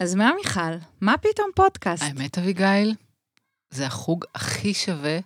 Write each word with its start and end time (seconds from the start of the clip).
אז 0.00 0.14
מה, 0.14 0.30
מיכל? 0.36 0.76
מה 1.00 1.14
פתאום 1.18 1.50
פודקאסט? 1.54 2.02
האמת, 2.02 2.38
אביגיל, 2.38 2.94
זה 3.70 3.86
החוג 3.86 4.24
הכי 4.34 4.74
שווה 4.74 5.18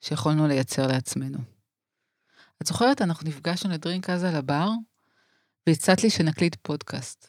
שיכולנו 0.00 0.46
לייצר 0.46 0.86
לעצמנו. 0.86 1.38
את 2.62 2.66
זוכרת, 2.66 3.02
אנחנו 3.02 3.28
נפגשנו 3.28 3.72
לדרינק 3.72 4.10
אז 4.10 4.24
על 4.24 4.36
הבר, 4.36 4.68
והצעת 5.66 6.02
לי 6.02 6.10
שנקליט 6.10 6.56
פודקאסט. 6.62 7.28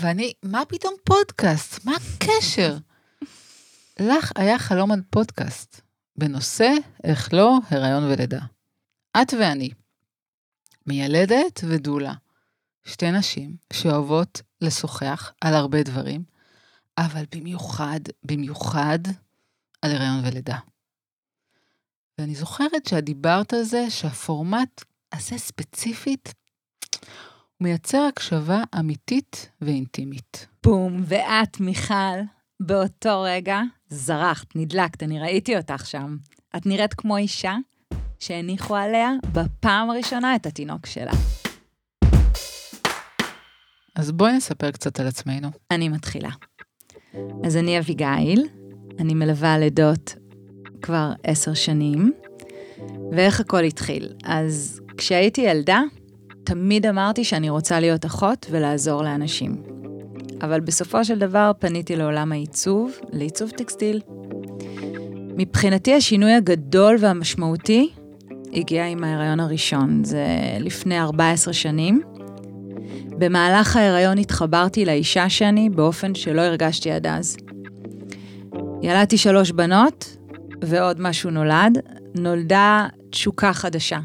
ואני, 0.00 0.32
מה 0.42 0.62
פתאום 0.68 0.94
פודקאסט? 1.04 1.84
מה 1.84 1.92
הקשר? 1.96 2.76
לך 4.10 4.32
היה 4.36 4.58
חלום 4.58 4.92
על 4.92 5.00
פודקאסט, 5.10 5.80
בנושא, 6.16 6.70
איך 7.04 7.34
לא, 7.34 7.58
הריון 7.70 8.04
ולידה. 8.04 8.40
את 9.22 9.34
ואני, 9.40 9.70
מיילדת 10.86 11.60
ודולה, 11.68 12.14
שתי 12.84 13.10
נשים 13.10 13.56
שאוהבות 13.72 14.42
לשוחח 14.60 15.32
על 15.40 15.54
הרבה 15.54 15.82
דברים, 15.82 16.24
אבל 16.98 17.24
במיוחד, 17.34 18.00
במיוחד 18.22 18.98
על 19.82 19.92
הריון 19.92 20.24
ולידה. 20.24 20.58
ואני 22.18 22.34
זוכרת 22.34 22.86
שאת 22.86 23.04
דיברת 23.04 23.52
על 23.52 23.62
זה 23.62 23.90
שהפורמט 23.90 24.84
הזה 25.12 25.38
ספציפית, 25.38 26.34
הוא 27.58 27.66
מייצר 27.68 28.02
הקשבה 28.08 28.62
אמיתית 28.78 29.50
ואינטימית. 29.60 30.46
בום, 30.62 31.02
ואת, 31.04 31.60
מיכל, 31.60 32.20
באותו 32.60 33.22
רגע 33.22 33.60
זרחת, 33.88 34.56
נדלקת, 34.56 35.02
אני 35.02 35.20
ראיתי 35.20 35.56
אותך 35.56 35.86
שם. 35.86 36.16
את 36.56 36.66
נראית 36.66 36.94
כמו 36.94 37.16
אישה 37.16 37.56
שהניחו 38.18 38.76
עליה 38.76 39.10
בפעם 39.32 39.90
הראשונה 39.90 40.36
את 40.36 40.46
התינוק 40.46 40.86
שלה. 40.86 41.12
אז 43.96 44.12
בואי 44.12 44.32
נספר 44.32 44.70
קצת 44.70 45.00
על 45.00 45.06
עצמנו. 45.06 45.48
אני 45.70 45.88
מתחילה. 45.88 46.30
אז 47.44 47.56
אני 47.56 47.78
אביגיל, 47.78 48.46
אני 48.98 49.14
מלווה 49.14 49.58
לידות 49.58 50.14
כבר 50.82 51.12
עשר 51.24 51.54
שנים, 51.54 52.12
ואיך 53.12 53.40
הכל 53.40 53.64
התחיל? 53.64 54.12
אז 54.24 54.80
כשהייתי 54.96 55.40
ילדה, 55.40 55.82
תמיד 56.44 56.86
אמרתי 56.86 57.24
שאני 57.24 57.50
רוצה 57.50 57.80
להיות 57.80 58.06
אחות 58.06 58.46
ולעזור 58.50 59.02
לאנשים. 59.02 59.62
אבל 60.42 60.60
בסופו 60.60 61.04
של 61.04 61.18
דבר 61.18 61.52
פניתי 61.58 61.96
לעולם 61.96 62.32
העיצוב, 62.32 62.92
לעיצוב 63.12 63.50
טקסטיל. 63.50 64.00
מבחינתי 65.36 65.94
השינוי 65.94 66.32
הגדול 66.32 66.96
והמשמעותי 67.00 67.90
הגיע 68.52 68.86
עם 68.86 69.04
ההיריון 69.04 69.40
הראשון, 69.40 70.04
זה 70.04 70.26
לפני 70.60 71.00
14 71.00 71.54
שנים. 71.54 72.15
במהלך 73.18 73.76
ההיריון 73.76 74.18
התחברתי 74.18 74.84
לאישה 74.84 75.28
שאני 75.28 75.70
באופן 75.70 76.14
שלא 76.14 76.40
הרגשתי 76.40 76.90
עד 76.90 77.06
אז. 77.06 77.36
ילדתי 78.82 79.18
שלוש 79.18 79.50
בנות, 79.50 80.16
ועוד 80.64 81.00
משהו 81.00 81.30
נולד. 81.30 81.78
נולדה 82.14 82.86
תשוקה 83.10 83.52
חדשה. 83.52 83.98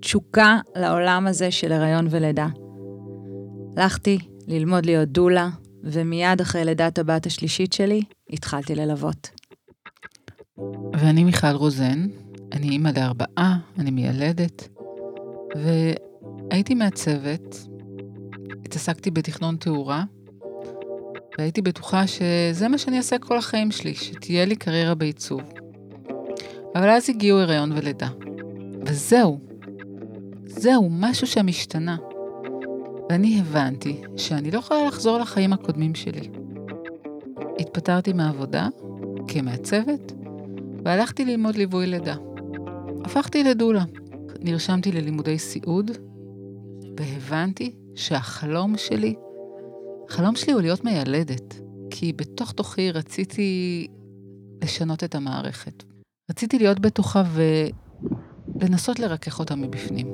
תשוקה 0.00 0.58
לעולם 0.76 1.26
הזה 1.26 1.50
של 1.50 1.72
הריון 1.72 2.06
ולידה. 2.10 2.46
הלכתי 3.76 4.18
ללמוד 4.48 4.86
להיות 4.86 5.08
דולה, 5.08 5.48
ומיד 5.84 6.40
אחרי 6.40 6.64
לידת 6.64 6.98
הבת 6.98 7.26
השלישית 7.26 7.72
שלי, 7.72 8.02
התחלתי 8.30 8.74
ללוות. 8.74 9.30
ואני 10.92 11.24
מיכל 11.24 11.46
רוזן, 11.46 12.06
אני 12.52 12.68
אימא 12.68 12.90
לארבעה, 12.96 13.58
אני 13.78 13.90
מיילדת, 13.90 14.68
והייתי 15.56 16.74
מעצבת, 16.74 17.56
התעסקתי 18.70 19.10
בתכנון 19.10 19.56
תאורה, 19.56 20.04
והייתי 21.38 21.62
בטוחה 21.62 22.06
שזה 22.06 22.68
מה 22.68 22.78
שאני 22.78 22.96
אעשה 22.96 23.18
כל 23.18 23.38
החיים 23.38 23.70
שלי, 23.70 23.94
שתהיה 23.94 24.44
לי 24.44 24.56
קריירה 24.56 24.94
בעיצוב. 24.94 25.40
אבל 26.74 26.88
אז 26.90 27.10
הגיעו 27.10 27.38
הריון 27.38 27.72
ולידה. 27.72 28.08
וזהו. 28.86 29.40
זהו, 30.46 30.88
משהו 30.90 31.26
שם 31.26 31.48
השתנה. 31.48 31.96
ואני 33.10 33.40
הבנתי 33.40 34.00
שאני 34.16 34.50
לא 34.50 34.58
יכולה 34.58 34.86
לחזור 34.86 35.18
לחיים 35.18 35.52
הקודמים 35.52 35.94
שלי. 35.94 36.30
התפטרתי 37.58 38.12
מהעבודה 38.12 38.68
כמעצבת, 39.28 40.12
והלכתי 40.84 41.24
ללמוד 41.24 41.56
ליווי 41.56 41.86
לידה. 41.86 42.14
הפכתי 43.04 43.44
לדולה. 43.44 43.84
נרשמתי 44.40 44.92
ללימודי 44.92 45.38
סיעוד, 45.38 45.90
והבנתי 46.96 47.79
שהחלום 47.94 48.76
שלי, 48.76 49.14
החלום 50.08 50.36
שלי 50.36 50.52
הוא 50.52 50.60
להיות 50.60 50.84
מיילדת, 50.84 51.54
כי 51.90 52.12
בתוך 52.12 52.52
תוכי 52.52 52.92
רציתי 52.92 53.86
לשנות 54.62 55.04
את 55.04 55.14
המערכת. 55.14 55.84
רציתי 56.30 56.58
להיות 56.58 56.80
בטוחה 56.80 57.22
ולנסות 58.54 58.98
לרכך 58.98 59.38
אותה 59.38 59.54
מבפנים. 59.54 60.08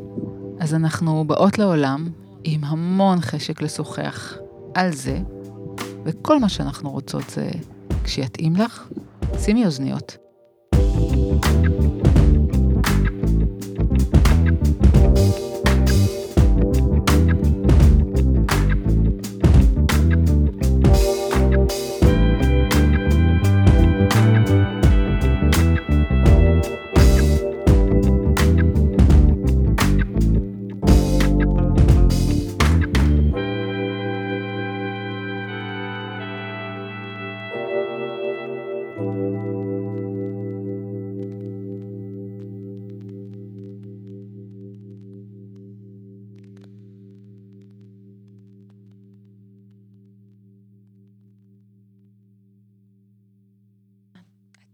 אז 0.60 0.75
אנחנו 0.75 1.25
באות 1.25 1.59
לעולם 1.59 2.09
עם 2.44 2.65
המון 2.65 3.20
חשק 3.20 3.62
לשוחח 3.62 4.34
על 4.75 4.92
זה, 4.92 5.19
וכל 6.04 6.38
מה 6.38 6.48
שאנחנו 6.48 6.91
רוצות 6.91 7.31
זה, 7.31 7.50
כשיתאים 8.04 8.56
לך, 8.56 8.88
שימי 9.38 9.65
אוזניות. 9.65 10.25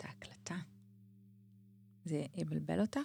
את 0.03 0.07
ההקלטה. 0.07 0.57
זה 2.05 2.25
יבלבל 2.35 2.81
אותך? 2.81 3.01